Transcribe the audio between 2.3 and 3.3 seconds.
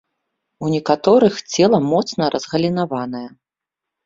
разгалінаванае.